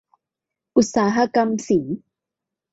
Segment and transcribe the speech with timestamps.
[0.75, 1.99] อุตสาหกรรมศิลป์